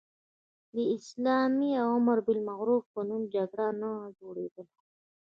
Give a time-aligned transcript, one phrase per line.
[0.75, 4.75] د اسلام او امر بالمعروف په نوم جګړه نه جوړېدله.